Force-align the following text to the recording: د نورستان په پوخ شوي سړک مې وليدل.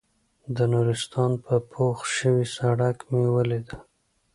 د 0.55 0.57
نورستان 0.73 1.31
په 1.45 1.53
پوخ 1.71 1.97
شوي 2.17 2.45
سړک 2.57 2.97
مې 3.11 3.27
وليدل. 3.35 3.79